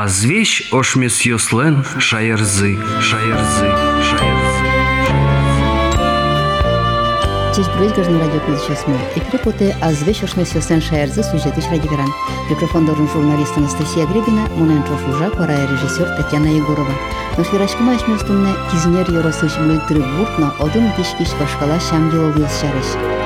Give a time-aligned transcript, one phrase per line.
[0.00, 3.68] Азвещ ошмес йослен шаярзы, шаярзы,
[4.08, 4.66] шаярзы.
[7.56, 8.40] Честь брызгажны радио
[8.86, 8.98] мы.
[9.16, 12.12] Эфире поте азвещ ошмес йослен шаярзы сюжетыш радиогран.
[12.50, 16.92] Микрофон должен журналист Анастасия Гребина, Муненчо Шужа, пора режиссер Татьяна Егорова.
[17.38, 23.19] Нушвирашкыма ишместунне кизнер йоросыш мылтыры буртно одын кишкиш башкала шам йол шарыш.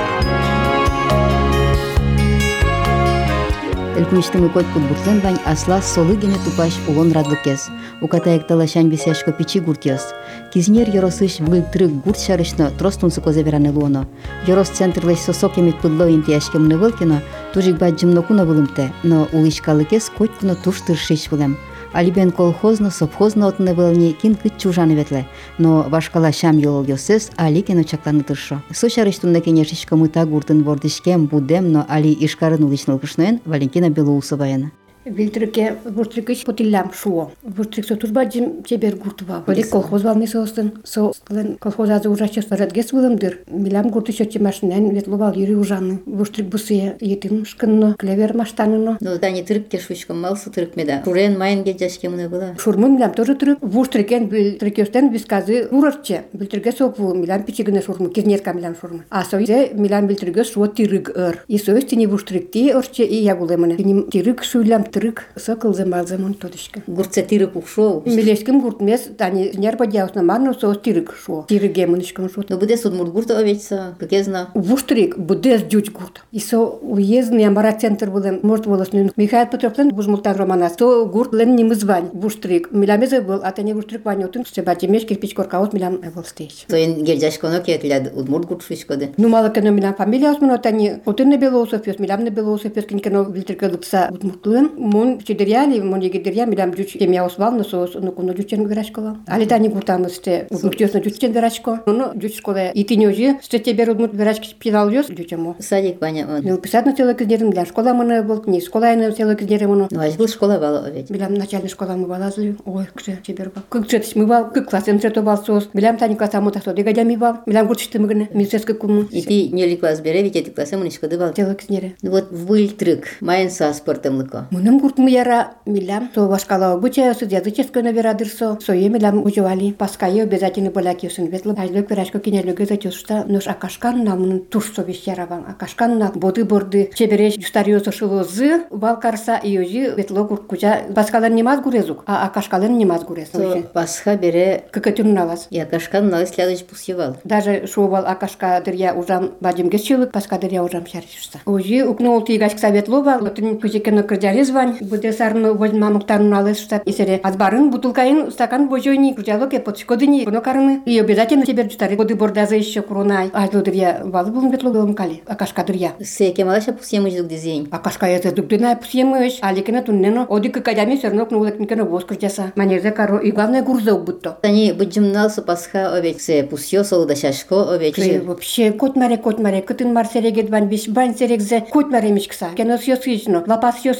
[3.96, 7.70] Элкуничтың укот путбуртен вань асла солы гене тупаш улон радлыкес.
[8.04, 10.12] Укатаек талашань бисяшко пичи гуртьос.
[10.52, 14.06] Кизнер йоросыш выльтрык гурт шарышно тростунсы козеверане луоно.
[14.46, 17.22] Йорос центр лесь сосок емит пыдло интияшке мне вылкино,
[17.54, 21.56] тужик бать жымнокуна вылымте, но улышкалыкес котькуно туш тыршиш вылем
[21.96, 25.26] алибен колхозно совхозно отны вылни кин кыт чужаны ветле,
[25.58, 28.60] но вашкала шам йол йосес али кен очакланы тыршо.
[28.70, 34.72] Сучарыш тунне кенешишка мыта гуртын бордишкем будем, но али ишкарын уличныл кышноен Валентина Белоусоваяна.
[35.06, 37.30] Вилтрике вуртрикыч потиллям шуо.
[37.42, 39.44] Вуртрик со турба жим чебер гуртуба.
[39.46, 40.72] Боли колхоз валны соостын.
[40.82, 43.38] Со лен колхоз азы ужачы саратгес вылымдыр.
[43.46, 46.00] Милям гурты чөтче машинен ветловал юри ужаны.
[46.06, 48.98] Вуртрик бусы етин шкынно, клевер маштаныно.
[49.00, 51.02] Ну да не тырык ке шучком малсы тырык меда.
[51.04, 52.56] Шурен майын ге жашке мына была.
[52.58, 53.58] Шурмы милям тоже тырык.
[53.60, 56.24] Вуртрикен вилтрикестен висказы урарче.
[56.32, 59.04] Вилтрике сок ву милям пичигіне шурмы, кирнерка милям шурмы.
[59.10, 61.44] А соизе милям вилтриге шуо тирык ыр.
[61.46, 63.76] И соистини вуртрикти орче и ягулемыны.
[64.10, 66.80] Тирык шуйлям тырык сокол замалзам он тодышка.
[66.86, 68.02] Гурца тирык ушел.
[68.06, 71.44] Милеским гуртмес, тани нерба дяусна марно со тирык шо.
[71.48, 72.42] Тирыге мынышкам шо.
[72.48, 74.46] Но буде суд мурт гурта овечса, как я знаю.
[74.54, 76.22] Вуштрик буде дють гурт.
[76.32, 79.10] И со уездный амара центр был, может волосный.
[79.16, 80.70] Михаил Петровлен бужмултан романа.
[80.70, 82.08] То гурт лен не мызвань.
[82.14, 82.72] Вуштрик.
[82.72, 84.46] Милямезе был, а тани вуштрик ванютын.
[84.46, 86.64] Себати меш кирпич коркаут милям был стейч.
[86.68, 89.10] То ен гердяшконо кетлят удмурт гурт шишкоды.
[89.18, 90.94] Ну мало кено милям фамилия османо тани.
[91.04, 94.70] Отын не белоусов пес, милям не белоусов пес, кинкено вильтрика лыкса удмуртлын.
[94.86, 99.18] Мун чидеряли, мони гидеря, милям жуч кемя освал, но со ну куно жучен грашкова.
[99.26, 101.82] Али тани гуртамы сте удмуртёсно жучен грашко.
[101.86, 105.56] Ну жуч школа и тинёжи, сте тебе удмурт грашки пидал ёс жучемо.
[105.58, 106.26] Садик баня.
[106.40, 109.88] Ну писать на целый киздерим для школа мы был, не школа на целый киздерим мы.
[109.90, 111.10] Ну был школа бала ведь.
[111.10, 112.56] Милям начальная школа мы балазли.
[112.64, 113.64] Ой, кше тебе ба.
[113.68, 115.68] Как кше мы бал, как классен цето бал сос.
[115.72, 117.38] Милям тани класса мы так дегадя ми бал.
[117.46, 119.02] Милям гурчты мы гне, мисеска куму.
[119.10, 121.32] И ты не ли класс бере, ведь эти классы мы не шкоды бал.
[121.32, 121.96] Целый киздере.
[122.02, 124.46] Вот выльтрык, майын са спортом лыко.
[124.52, 129.72] Мунам гурт мы яра милям, то вашкала буча с языческое наверадырсо, сое милям уживали.
[129.72, 131.54] Паскае обязательно поляки сын ветло.
[131.56, 135.44] Айлы пирашко кинелюге затюшта, нож акашкан намын турсо вещераван.
[135.48, 136.90] Акашкан на боды борды.
[136.94, 140.82] Чебереш юстариозо шыло зы, валкарса и ожи ветло гурт куча.
[140.94, 143.30] Паскалар немаз гурезук, а акашкалар немаз гурез.
[143.72, 145.46] Пасха бере Какатюн наваз.
[145.50, 147.16] и акашкан на следующий пусевал.
[147.24, 151.40] Даже шувал акашка дырья ужам бадимге чылык, паска дырья ужам шаришуста.
[151.46, 157.19] Ожи укнул тигашк советлова, лотын күзекені кырдяры звань, буде сарны возьма мамуктарын алыс штаб исере.
[157.23, 160.81] Азбарын бутылкайын стакан божойни, кружалок и подшкодыни, коно карыны.
[160.85, 163.29] И обязательно тебе чутары годы бордаза еще курунай.
[163.33, 165.93] Айдло дырья валы булын ветло белым кали, акашка дырья.
[166.03, 167.67] Секе малаша пусемыш дук дизень.
[167.71, 172.51] Акашка язы дугдына пусемыш, аликена туннено, оди кыкадями все равно кнулак никена воз крутяса.
[172.55, 174.37] Манерзе каро, и главное гурзок будто.
[174.43, 177.95] Они быджимнался пасха овеч, се пусьё солда шашко овеч.
[177.95, 182.11] Ты вообще кот маре кот маре кытын мар серегет бан биш бан серегзе кот маре
[182.11, 182.49] мишкса.
[182.55, 183.93] Кено сё сычно, лапас сё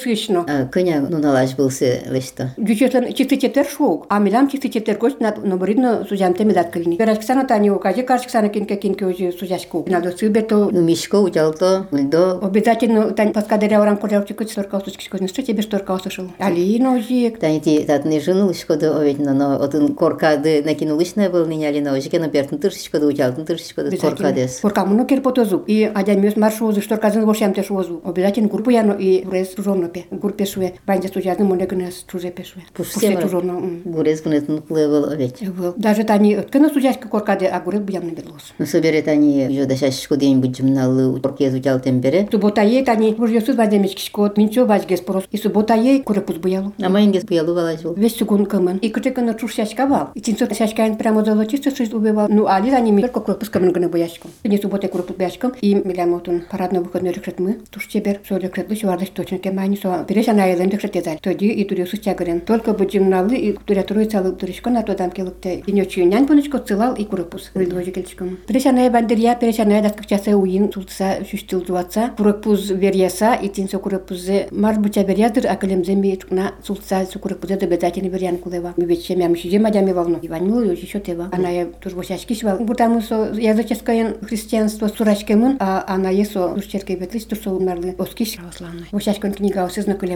[0.46, 2.50] ну налаж был се лешто.
[2.56, 6.96] Дючетлен чисты тетер шоук, а милам чисты тетер коч на нобридно сузямте медат калини.
[6.96, 9.84] Перашксана тани укажи каршксана кинке кинке уже сузяшку.
[9.88, 12.38] Надо сыбето Ну мишко учалто, ульдо.
[12.42, 16.32] Обязательно тань паскадаря орам корявчик сторка усучки что тебе сторка усушил.
[16.38, 17.38] Алино жик.
[17.38, 21.94] Тани ти тат не жену шкода овеч, но отын коркады накинулышная был меня ли на
[21.94, 24.60] ожике, но пертын тыршичкода учалтын тыршичкода коркадес.
[24.60, 25.58] Коркамуно кирпотозу.
[25.66, 28.00] И адямёс маршозу, шторказын вошямте шозу.
[28.04, 30.04] Обязательно группу яно и рез жонно пе.
[30.35, 30.73] Группе шуе.
[30.85, 32.63] Банде сузязны монегнес чуже пешуе.
[32.73, 33.81] Пусе жонно.
[33.85, 35.35] Гурес гунет плывал овеч.
[35.77, 38.53] Даже тани откына сузяшка коркаде, а гурет буям не белос.
[38.59, 42.27] Ну собере тани жода шашко день быджимналы коркез учалтын бере.
[42.29, 45.23] Суботае тани буржосуз бадемич кишкот, минчо бажгес порос.
[45.31, 46.73] И суботае курепуз буялу.
[46.81, 47.93] А майнгес пуялу валажул.
[47.93, 48.77] Весь сугун кымын.
[48.79, 50.09] И кычы кына чуш шашка бал.
[50.13, 52.27] И тинцо шашкаен прямо золотисто шиз убивал.
[52.29, 54.31] Ну али тани ми только курепуз кымын гына буяшком.
[54.43, 55.53] Не суботе курепуз буяшком.
[55.61, 57.59] И милямотун парадно выходной рекрет мы.
[57.69, 60.01] Туш чебер со рекрет лыш вардаш точно ке майни со.
[60.07, 61.17] Переша на елен рекрет езаль.
[61.21, 62.41] Тоди и турюсу чагырен.
[62.41, 65.63] Только быджимналы и туря турой цалы туришко на тодам келыкте.
[65.65, 67.51] И нечью нян пунычко цылал и курепуз.
[67.53, 68.37] Рылдвожи келчком.
[68.47, 72.11] Переша на бандырья, переша на даскак часы уин султса шүстил дуатса.
[72.17, 77.67] Курепуз верьяса и тинсо курепузе мар буча берядыр акалемзе ми на султса су курепузе да
[77.67, 78.73] безатени берян кулева.
[78.77, 80.19] Ми вече мям шиже мадями волну.
[80.21, 81.29] Иван мил ёжи шотева.
[81.31, 82.57] Она я туж бошашки швал.
[82.59, 87.95] Бутаму со языческое христианство сурашкемын, а она есо турчерке бетлис турсо умерли.
[87.97, 88.85] Оскиш православной.
[88.91, 89.33] Бошашкон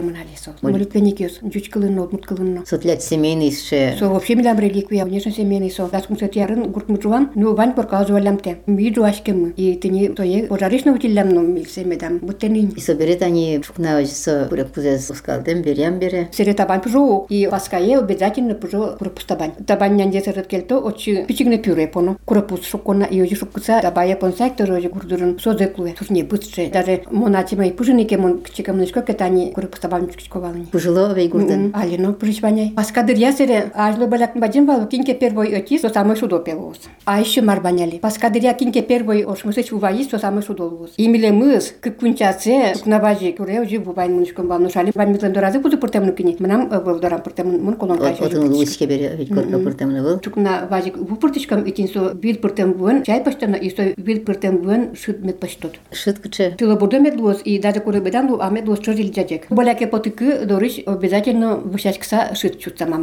[0.00, 0.50] кулем килемын алисо.
[0.62, 2.64] Молитвенникиос, жуч кылынно, мут кылынно.
[2.66, 3.96] Сотлять семейный ше.
[3.98, 5.88] Со вообще милям реликвия, конечно, семейный со.
[5.88, 8.58] Дас кум сетярын гурт мужуан, ну вань поркал жуалямте.
[8.66, 9.50] Ми жуашкем.
[9.56, 12.18] И тени тое пожаришно утилям но ми семедам.
[12.18, 12.70] Буттенин.
[12.70, 16.28] И соберет они шукна ожиса бурек пузес ускалдем берем бере.
[16.32, 19.52] Сере табан пужу и паскае обязательно пужу курапус табан.
[19.66, 22.16] Табан нянде серет келто очи пичигне пюре поно.
[22.24, 25.92] Курапус шукона и ожи шуккуса табая понсак тоже ожи гурдурун созеклуе.
[25.92, 26.70] Турне быстше.
[26.72, 30.65] Даже монатима и пужинике мон кчикам нышко кетани курапус табан чкичковални.
[30.71, 31.71] Пужило овей гурден.
[31.75, 32.71] Алино пришваняй.
[32.75, 36.77] Паскадыр ясере ажлы балак бадин вал кинке первой оти со самой судо пелос.
[37.05, 37.97] А еще марбаняли.
[37.97, 40.91] Паскадыр я кинке первой ошмысыч уваи со самой судо лос.
[40.97, 44.91] Имиле мыс кыккунчаце кнабажи куре ожи бубайн муншком бал нушали.
[44.95, 46.35] Ван митлен доразы буду пуртемну кини.
[46.39, 48.23] Мнам болдорам пуртемн мун колон кайшы.
[48.23, 48.49] Отын
[48.87, 50.19] бере корка был.
[50.19, 53.03] Чукна важик итин со пуртем буен.
[53.03, 53.93] Чай паштана и со
[54.25, 55.79] пуртем буен шут мет паштот.
[56.21, 56.51] Кыче.
[56.51, 59.47] Тыло бурдо медлос и даже куре бедан лу лос чорил джаджек.
[59.81, 62.97] баляке потыкы дорыш обязательно высяч кса шит чут сама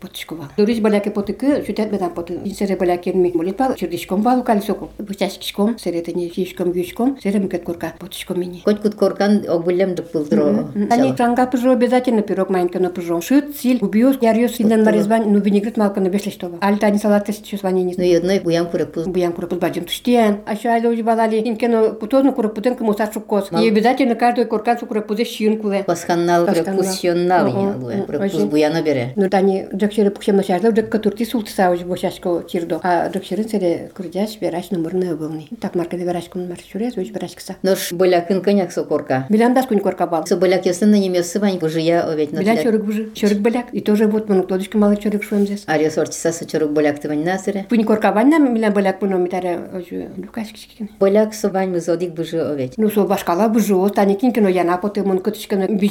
[0.00, 0.50] потышкова.
[0.56, 2.40] Дорыш баляке потыкы чутят бедан поты.
[2.44, 4.90] Инсере баляке ми молит балу калисоку.
[4.98, 8.62] Высяч кишком серете не сере микет корка потышком мини.
[8.64, 10.68] Коть кут коркан огулем до пылдро.
[10.90, 13.20] Они транга пыжо обязательно пирог маленько на пыжо.
[13.20, 16.32] Шит сил убьёс ярёс силен нарезбан ну винегрет малка на бешле.
[16.60, 17.94] Альта не салат тес чус вани не.
[17.96, 19.06] Ну едной е буян курак.
[19.06, 20.40] Буян курак бадим туштиен.
[20.46, 22.92] А шо айда узи балали инкено путозно курак путен кому.
[22.92, 25.24] И обязательно каждый коркан сукурак пузе
[25.58, 25.84] куле.
[27.48, 28.02] Я луе.
[28.02, 28.46] Пурек пуз Ожи.
[28.46, 29.12] буяна бере.
[29.16, 32.80] Ну тани джекшере пухшем на шарда, джек катурти султса уже бошашко тирдо.
[32.82, 35.46] А джекшерин сере курдяш вераш номерные волны.
[35.60, 37.56] Так марка де вераш кун маршурез, уж вераш кса.
[37.62, 39.26] Нош болякын коняк со корка.
[39.28, 40.26] Билян дас кунь корка бал.
[40.26, 42.62] Со боляк ясын на неме сывань пужия овет на тляк.
[42.62, 43.10] чорык бужи.
[43.14, 43.66] Чорык беляк.
[43.72, 45.64] И тоже вот мон клодочка малый чорык шуем здесь.
[45.68, 47.66] Ария сортиса со чорок боляк тывань насыре.
[47.68, 50.90] Пунь корка ванна, милян беляк пуно митаре уже люкаш кишкин.
[50.98, 52.74] Боляк со вань мы зодик бужи овет.
[52.76, 55.20] Ну со башкала бужо, тани кинкино яна поте мон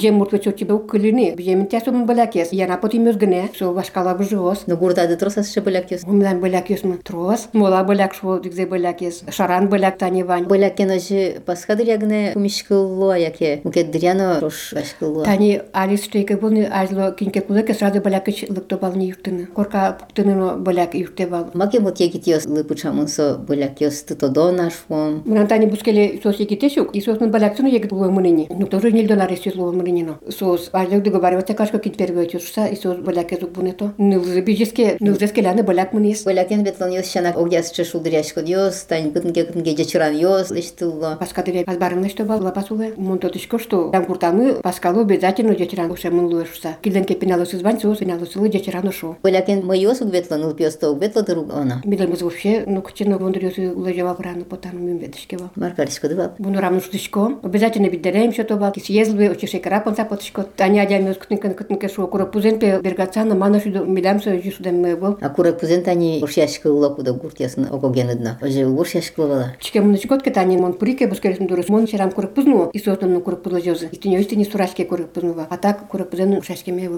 [0.01, 1.36] Жемуртвец у тебя укылины.
[1.36, 2.50] Бьемин тясу мы балякес.
[2.51, 3.51] Я на поти мюзгне.
[3.56, 4.63] Со вашкала в живос.
[4.65, 6.03] Но гурда да тросас ше балякес.
[6.06, 7.50] У меня балякес мы трос.
[7.53, 9.24] Мола баляк шо дигзе балякес.
[9.30, 10.45] Шаран баляк тани вань.
[10.45, 13.62] Баляк кена же пасхадыр ягне кумишкылуа яке.
[13.63, 15.24] Укет дряно рош ашкылуа.
[15.24, 19.45] Тани алис штейке буны азло кинке кулаке сразу балякыч лыкто бални юртыны.
[19.45, 21.51] Корка пуктыныно баляк юрте бал.
[21.54, 25.21] Маке мот егитиос лыпучамынсо балякес тутодонаш фон.
[25.25, 26.95] Мунан тани бускеле сос егитесюк.
[26.95, 28.47] И сос мы баляксыну егит булуэмынени.
[28.50, 29.81] Ну тоже нельдонар есюзлуэмын.
[29.81, 30.19] Муринино.
[30.30, 33.94] Соус ажлык договариваться кашка кит переводится и соус е баляк язык бунето.
[33.98, 36.22] Нужно бижеске, нужно скеляне баляк мунис.
[36.22, 40.51] Е баляк ян бетлан ёс шанак огяс чешул дыряшкод ёс, тань бытынге кытынге жечиран ёс,
[40.51, 41.18] лыштылло.
[41.19, 42.94] Паскадыре азбарымны что бал лапасулы.
[42.95, 46.78] Мунтотышко что там куртамы паскалу обязательно жечиран уша е мунлуешься.
[46.81, 49.18] Киденке пеналосы звань соус пеналосы лы жечиран ушу.
[49.24, 51.81] Баляк ян моёс угветлан лпёсто угветло дыру она.
[51.83, 55.50] Билемыз вообще ну кчено вондриёсы лыжева грану потам мюмбедышкева.
[55.56, 56.36] Маркаришко дыва.
[56.38, 57.39] Буну рамнуштышко.
[57.42, 58.74] Обязательно бит что то бал.
[58.75, 59.36] Съездил бы
[59.71, 60.45] шекара понса потышко.
[60.56, 64.95] Таня адями оскутныкан кытныке шо, кура пузенпе бергацана, мана шуду, милям со жи шудем мы
[64.95, 65.18] был.
[65.21, 68.38] А курак пузентани уршяшкы улокуда гурт ясын огогенедна.
[68.41, 69.53] Оже уршяшкы вала.
[69.59, 73.21] Чике муны чкотке тани мон пурике бускересм дурус, мон черам курак пузну, и сотом ну
[73.21, 73.89] курак пузлажёзы.
[73.91, 75.47] И тенё истини сурашке курак пузнува.
[75.50, 76.89] А так пузен ме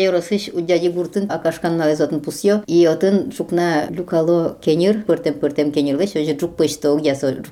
[0.00, 2.62] yorosыш удяди гуртын акашканна эзотын пусьё.
[2.66, 6.98] И отын шукна люкало кенир, пыртем пыртем кенирлеш, оже жук пышто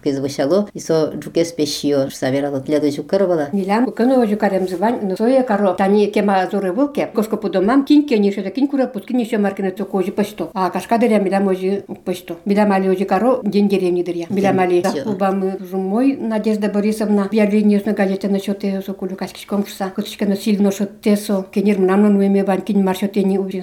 [0.09, 3.49] извышало, и со жукес пешио саверало тляды жукарвала.
[3.53, 5.75] Милям, кыно Донова жукарем зывань, но соя коро.
[5.75, 9.37] Тани кема зоры вылке, кошко по домам, кинь кени шеда, кинь кура пут, кинь еще
[9.37, 10.51] маркина то кожи посто.
[10.55, 12.37] А кашка дыря мидам ожи посто.
[12.47, 14.25] Мидам али ожи коров, день деревни дыря.
[14.31, 14.83] Мидам али.
[15.05, 19.93] Кубам мой Надежда Борисовна, я линию на счет ее сокулю кашки конкурса.
[19.95, 23.63] Куточка на сильно шот тесо, кенир мнамно нуеме бань, кинь маршотени урин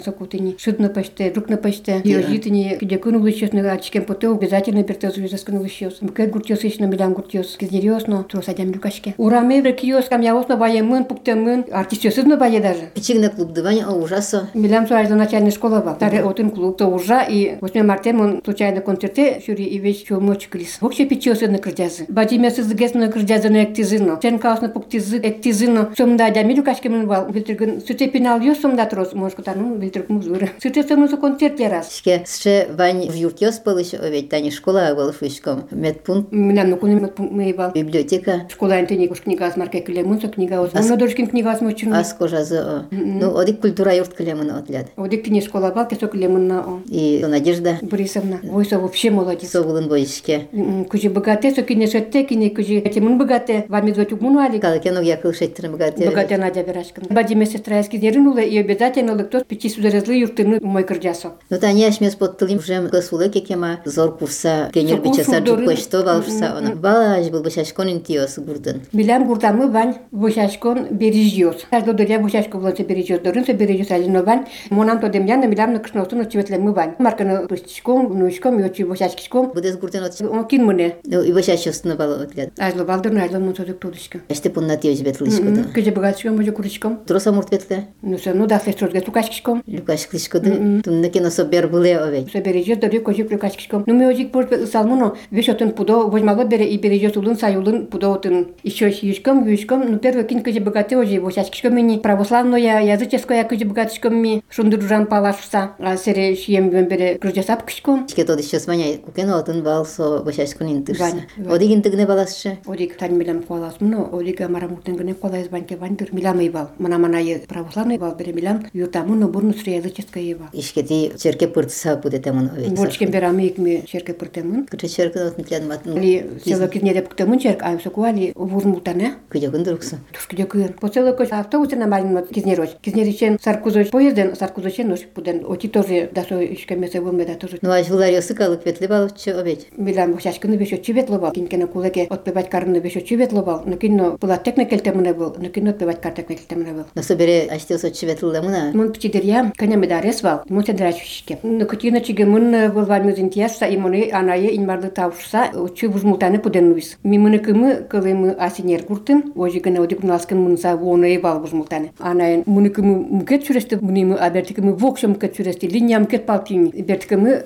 [0.59, 2.01] шут на почте, друг на почте.
[2.03, 6.01] Йожитени, кидекуну вычес а на очкем поте, обязательно пертезу визаскану вычес.
[6.01, 7.57] Мкет гуртес ищно, мидам гуртес.
[7.57, 9.15] Кизнериосно, тросадям люкашке.
[9.17, 12.89] Ураме врекиос камья на бае мын, пукте мын, артистёсыз на бае даже.
[12.93, 14.49] Пичигна клуб дывань, а ужасо.
[14.53, 15.95] Милям суажда начальная школа был.
[15.95, 20.19] Таре отын клуб то ужа и 8 марта он случайно концерте шури и весь чё
[20.19, 20.77] мочь клис.
[20.81, 22.05] Вообще пичёсы на крдязы.
[22.07, 24.19] Бади месяц гес на крдязы на эктизино.
[24.21, 25.93] Чен каос на пуктизы эктизино.
[25.97, 27.27] Сомда да милю кашке мен бал.
[27.29, 29.13] Билтирген сүте пинал ё сомда трос.
[29.13, 30.49] Может кутану билтирк музура.
[30.61, 31.95] Сүте со концерт ярас.
[31.95, 35.63] Шке сше вань в юртёс пылыш овет тани школа был фышком.
[35.71, 37.71] Медпункт, Минам ну куны мы бал.
[37.71, 38.47] библиотека.
[38.49, 40.71] Школа интени куш книга с маркой клемун со книга ос.
[40.73, 41.93] Он доршкин книга с мочун.
[41.93, 42.85] Аз кожазы.
[42.91, 44.87] Ну, одик культура юрт клемын отлят.
[44.95, 46.81] Одик тини школа бал кесо клемун на о.
[46.87, 48.39] И Надежда Борисовна.
[48.43, 49.51] Войса вообще молодец.
[49.51, 50.47] совулын боишке.
[50.89, 54.59] Кужи богате, со кине шетте, кине кужи этимун богате, вами звучук мунуали.
[54.59, 56.07] Калкен огякыл шеттерин богатырь.
[56.07, 57.03] Богате Надя Верашкин.
[57.09, 61.33] Бади месяц траески дернула и обязательно лыктос пяти сузерезлы юртыны мой кырджасо.
[61.49, 65.45] Ну, та не ашмес подтылым уже кысулы кекема зор курса кенер шулдыры.
[65.45, 66.75] жукпешто балшса она.
[66.75, 68.81] Балаш был башаш конин тиос гурдын.
[68.93, 71.65] Билям гуртамы вань Bušaškon Berižijos.
[71.75, 74.45] Aš daug dėdė Bušaškon vlasi Berižijos dorinsu, Berižijos Alinovan.
[74.71, 76.95] Monam to demjaną, milam na kšnaustum, nu čivetlen muvan.
[76.99, 79.51] Markan puščiškom, nuiškom, joči Bušaškiškom.
[79.55, 80.15] Budes gurtenot.
[80.31, 80.91] O kin mune?
[81.11, 82.53] O Bušaškos nubalo atlet.
[82.59, 84.19] Azlo baldırın, azlo muntozuk tuduška.
[84.29, 85.73] Ešte punna tiyo izbetlişko da.
[85.73, 86.99] Kıcı bugatşkom, mucu kuruşkom.
[87.07, 87.83] Trosa murtvetle.
[88.03, 89.63] Nu sen, nu dasle strozga Lukaşkiškom.
[89.67, 90.49] Lukaşkiško da.
[90.83, 92.23] Tunne kino so berbule ove.
[92.31, 93.83] So Berižijos dorinsu, kojuk Lukaşkiškom.
[93.87, 98.47] Nu miocik burt salmuno, viş otun pudo, vojmalo bere i Berižijos ulun sayulun pudo otun.
[98.63, 101.98] İşo işkom, güçkom, nu Ну первый кин кыжы богатый ожи бушашкичком мини.
[101.98, 104.42] Православная, языческая кыжы богатышком ми.
[104.50, 105.72] Шундыржан палашса.
[105.78, 108.06] А сере шием бере кружасап кышком.
[108.08, 111.02] Шке тоды щас маня кукено отын бал со башашкон интырса.
[111.02, 111.54] Ваня, Ваня.
[111.54, 112.58] Одигин тыгне баласшы.
[112.66, 116.68] Одик тань милам колас муно, одик марамуктен гне колас банке вандыр милам ибал.
[116.78, 120.48] Мана мана е православный бал бере милам, юта муно бурну сре языческая ибал.
[120.52, 122.68] Ишкети черке пыртса буде темон овей.
[122.68, 124.66] Борчкен берами икме черке пыртемын.
[124.66, 125.96] Кыча черке от метлян матн.
[125.96, 129.14] Али села кизне деп ктемын черк, ам сокуали вурмутане.
[129.30, 129.50] Кыжа
[129.95, 136.41] кызы тускудекыр поселокось автобусына малинот кизнероч кизнеричен саркузоч поезден саркузочен уж пуден оти тоже дасо
[136.41, 142.49] ишкемесе вымеда тоже ну ажыларё сыкалык ветлебаловчу обед билан бошачкыны бешо чиветлобал кинкене кулеке отпебать
[142.49, 146.71] карны бешо чиветлобал но кинно была текне келтемне был но кинно отпебать кар текне келтемне
[146.71, 152.71] был но собере аштесо чиветлдамына мун пчидерьям канемедарес вал мун тендрачишке но кутина чиге мун
[152.71, 158.83] болвар е, мюзинтияса имоны анае инмарды тавушса учу бужмутаны пуден уис мимыны кымы кылымы асинер
[158.83, 161.91] куртын ожигын гына одик налскын мынса воны вал бузмутаны.
[161.99, 166.71] Анае мыны кымы мкет чуресте, мыны мы аберти кымы вокшо мкет чуресте, линия мкет палтини.
[166.81, 167.43] Берти кымы,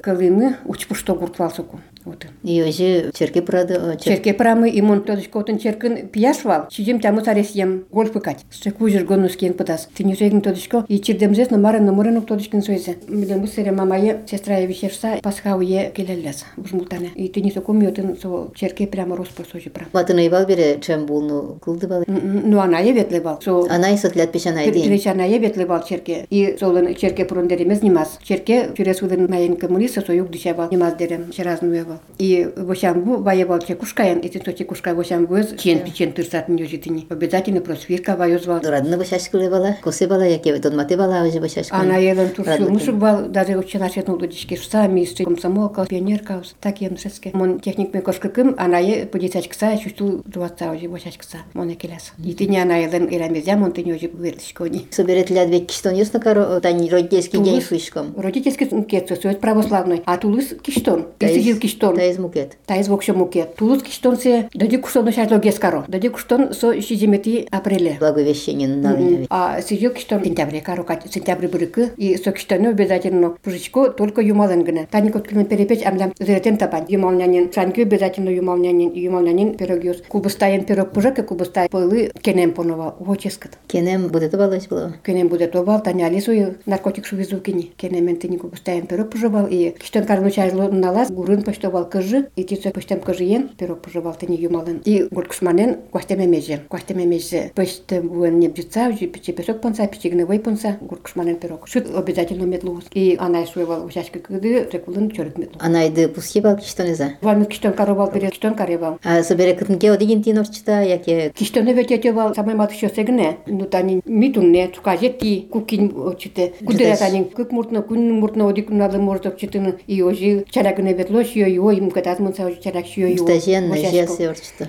[2.09, 2.19] кылы мы учпушто куртвал соку.
[2.19, 2.25] Вот.
[2.43, 3.97] И ожи черке прады.
[3.99, 8.45] Черке прамы и мон тодыш котын черкын пияшвал, чидем таму саресьем гольф пыкать.
[8.51, 9.89] Стекужер гонус кен пытас.
[9.95, 12.97] Ты не сойгн тодышко, и чирдемзес номарын номарын тодышкин сойзе.
[13.07, 16.45] Милен бусере мамае сестра евишерса пасхауе келелес.
[16.57, 17.09] Бужмултане.
[17.15, 19.87] И ты не соком йотын со черке прямо роспор сojы прям.
[19.93, 22.03] Ватын ибал бере чем булну кылды бал.
[22.07, 23.41] Ну она е ветле бал.
[23.41, 24.83] Со Анай сотлят пешан айдин.
[24.83, 26.25] Тречана е ветле бал черке.
[26.29, 28.19] И солын черке прундеремез немаз.
[28.23, 30.69] Черке чурес удын майен коммуниста со юг дича бал.
[30.71, 31.98] Немаз дерем черазную бал.
[32.19, 37.07] И вошам бу воевалча кушкаян, эти тоти кушка вошам вез, чен э, пичен тырсатын южитини.
[37.09, 38.59] Обязательно просвирка воюзвал.
[38.61, 41.81] Ну, Радна вошашкулы бала, косы бала, яке витон маты бала, уже вошашкулы.
[41.81, 46.97] Она елен турсу, мусук бал, даже учена шетну лудички, шса, мисты, комсомолка, пионерка, так ем
[46.97, 47.31] сеске.
[47.33, 52.11] Мон техник ме кошкыкым, она е подесяч кса, чувству двадцать уже вошаш кса, мон экеляс.
[52.21, 54.87] И ты не она елен ирамезя, мон ты не уже вырдышко не.
[54.91, 58.13] Соберет ля две киштон э, та не родительский день фышком.
[58.17, 61.07] Родительский кетсо, православный, а тулыс киштон.
[61.17, 61.88] Ты сидел киштон.
[61.95, 62.57] Та из мукет.
[62.65, 63.55] Та из вокшо мукет.
[63.55, 65.85] Тулус киштон се, дади куштон шарло гескаро.
[65.87, 67.97] Дади куштон со шизимети апреле.
[67.99, 68.97] Благовещение на.
[69.29, 74.87] А сидел киштон сентябре, каро сентябре брыкы, и со киштону обязательно пужичко только юмалын гына.
[74.89, 76.85] Таникот килмен перепеч амлям зретен табан.
[76.87, 80.03] Юмалнянин, шанки обязательно юмалнянин, юмалнянин пирогиос.
[80.07, 82.95] Кубыстайын пирог пужак, и кубыстай пылы кенем понова.
[82.99, 83.57] Воческат.
[83.67, 84.95] Кенем будет балась было.
[85.05, 86.31] Кенем будет обал, таня алису
[86.65, 87.71] наркотик шувизу кини.
[87.77, 92.70] Кенемен тини кубыстайын пирог пужабал, и киштон карну чайлы налаз, гурын почтовал кыжы, и тицо
[92.70, 94.82] почтем кыжыен, пирог пужабал тини юмалын.
[94.84, 96.60] И гуркшманен квастемемеже.
[96.68, 97.52] Квастемемеже.
[97.54, 101.68] Почтем буэн не бжица, пичи песок понца, пичи гневой понца, гуркшманен пирог.
[101.68, 102.84] Шут обязательно метлуус.
[102.92, 105.58] И она суевал участка кыды, рекулын чорик метлу.
[105.60, 107.12] Анайды пуске бал киштон иза.
[107.20, 108.98] Вальмы киштон карабал берет, киштон каребал.
[109.04, 113.38] А собере кытынке одигин тин орчита, яке Киштоны вететевал самай матышо сегне.
[113.46, 116.54] Ну тани митунне, цукажети, кукин очите.
[116.64, 119.74] Кудера тани кык муртна, кун муртна одик нады мурток читын.
[119.86, 123.25] И ожи чарагне ветло шио его, им кадаз мун сау чарак шио его.
[123.25, 123.75] Стажен на.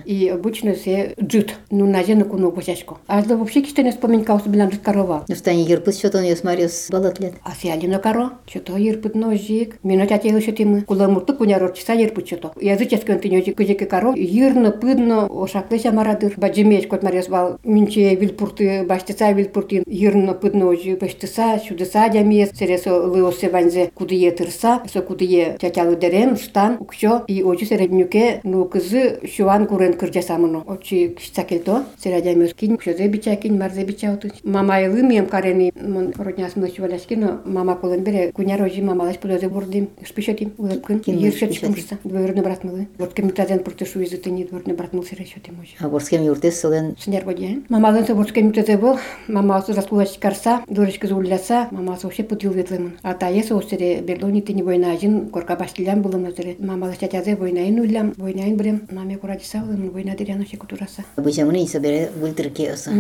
[0.05, 1.55] И обычно все джит.
[1.71, 2.99] Ну на зену на куну госяшко.
[3.07, 5.25] А да вообще кисте не вспоминка ус билан джит корова.
[5.29, 7.35] Ну они ерпыт что он я смотрю с балатлет.
[7.43, 8.33] А се алина коро.
[8.47, 9.79] Что то ерпыт ножик.
[9.83, 10.81] Мина тя тело что ему, тимы.
[10.83, 12.53] Кула мурту куня рор часа ерпыт что то.
[12.61, 14.15] Я зыческан ты нёжик кузеке коро.
[14.15, 16.35] Ерно пыдно ошаклеся марадыр.
[16.37, 17.59] Баджимеч кот марес бал.
[17.65, 19.85] Минче вильпурты баштыца вильпуртин.
[19.87, 22.51] Ерно пыдно ожи баштыца чудеса дямес.
[22.57, 24.81] Сересо лыосе ванзе кудые тырса.
[24.81, 27.24] куда кудые тятялы дерен штан укшо.
[27.28, 30.64] И ожи середнюке, ну кызы шуан курен кырджасамыно.
[30.66, 31.86] Очи кишца келто.
[32.02, 34.34] Середямес кин, кшозе бича кин, марзе бича отыч.
[34.44, 39.18] Мама елы мием карени, мон родняс мы чувалашки, но мама колен бере, куняр ожи мамалаш
[39.18, 39.90] пулезе бурдим.
[40.04, 41.00] Шпишотим, улыбкын.
[41.00, 41.98] Кин Ершетчиком шпишотим?
[41.98, 42.10] шса.
[42.10, 42.88] Двоюродный брат мылы.
[42.98, 45.72] Вот кемитазен протешу изытыни, двоюродный брат мыл серешотим ожи.
[45.80, 47.66] А борскем юртес солен Сенер бодян.
[47.70, 52.94] Мамалын соборская митезе был, мама со заслугач карса, дурочка зулляса, мама со вообще путил ветлымын.
[53.02, 56.56] А та есе осере берлони ты не бойна один, корка баштилян было назере.
[56.71, 61.03] Mama de boinain ulam, boinain brem, mame kuracisa ulam, boina diriyano şey kuturasa.
[61.25, 62.91] Bu jamun ise bere vultırki olsa.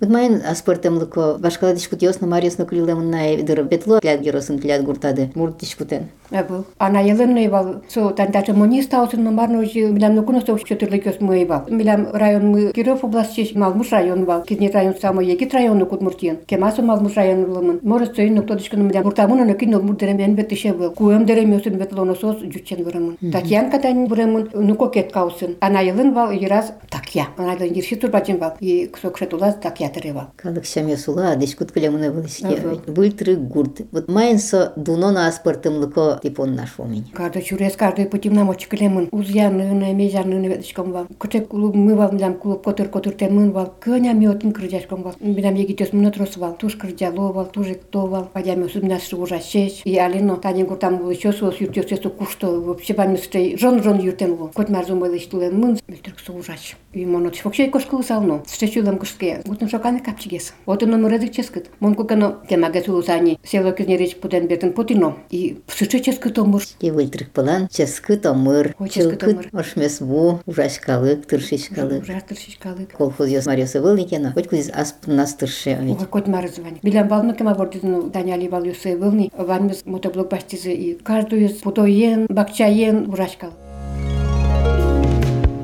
[0.00, 5.60] Gutmayın asportem luko, başkala diskutiyorsun, Marius nukulilem nay dur betlo, plat girosun, plat gurtadı, murt
[5.60, 6.02] diskuten.
[6.32, 6.64] Abu.
[6.80, 11.34] Ana yılın neyval, so tantacı monista olsun, numarno ji, bilam nukuno so çötürlük göz mu
[11.34, 11.66] eyval.
[11.66, 16.36] Bilam rayon mu, Kirov oblasti, Malmuş rayon val, kizne rayon samo yegit rayonu kutmurtiyen.
[16.48, 17.80] Kemaso Malmuş rayon ulamın.
[17.82, 20.94] Morus soyun nokta düşkünüm bilam, murtamunun ökin olmur derem en betişe bu.
[20.94, 23.17] Kuem derem yosun betlono sos, cütçen vıramın.
[23.20, 25.56] татьянкадан буремун нукокет каусын.
[25.60, 27.28] Анайылын бал ираз такья.
[27.36, 31.90] Анайылын ирхи турбаджин бал и ксокшет улаз такья тыры бал калык шамя сула адыш куткале
[31.90, 32.56] муна вылысне
[32.86, 33.80] былтыры гурт.
[33.92, 39.92] Вот майнсо дунона аспортымлыко типон наш у меня каждый чурес каждый путим нам очкалемун узяныны
[39.94, 44.52] мезяныны веточком бал кутек клуб мы бал дам клуб котыр котыр темын бал кыня миотын
[44.52, 49.00] кырдяшком бал бидам егитес муна трос бал туш кырдяло бал туже кто бал падяме судна
[49.00, 52.60] шужа сесть и алино тадин гуртам еще сос юртесу кушто.
[52.60, 57.36] Вообще армистрей жон жон юртен во кот мәрзум ойлы иштулен мын мөлтүрк суужач үй монот
[57.36, 62.82] шокшей кошкылы салну стечулам кышке гутун шоканы е капчигес отыным рэдик ческыт мон кукано темаге
[62.82, 66.62] сулусани село кюзнерич пуден бетин путино и псычы ческыт омур.
[66.80, 68.74] И выльтрык пылан ческыт омур.
[68.90, 72.02] Чылкыт ошмес бу ужач калык тыршич калык.
[72.02, 72.92] ужач тыршич калык.
[72.92, 77.54] Колхоз ёс мариосы был никена хоть куз аспнас тырши овет кот мәрзувани билен балны кема
[77.54, 79.30] бордитин даняли бал юсы вылни.
[79.36, 83.51] Ванмис мотоблок баштизы и каждую путоен бакчаен урашкал.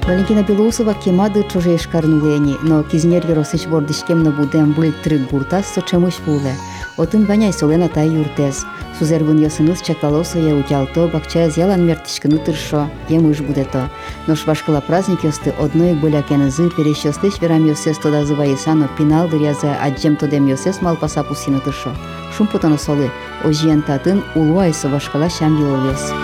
[0.05, 5.81] Валентина Белоусова кемады чужие шкарнулени, но кизнер Яросыч бордышкем на будем был трык гуртас со
[5.81, 6.53] чемуш буле.
[6.97, 8.65] Отын ваняй солена тай юртез.
[8.97, 13.89] Сузервын ясыныз чакалосо я утялто, бакчая зялан мертишкыны тыршо, емыш будето.
[14.27, 20.47] Но швашкала праздник ёсты одной болякенызы перещостыш верам ёсес тода зываесано пинал дыряза аджем тодем
[20.47, 21.91] ёсес малпаса пусина тыршо.
[22.35, 23.11] Шум потано солы,
[23.43, 26.22] ожиен татын улуайсо вашкала шам йыловес.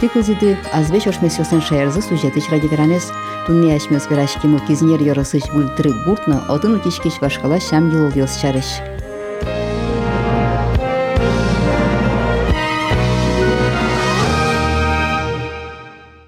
[0.00, 3.12] Тикузиды азвеш ошмесёсен шаярзы сюжетыч ради веранес
[3.46, 8.80] тунне ашмес верашкиму кизнер йоросыч бультры гуртно отын утишкиш вашкала шам йыл йос чарыш.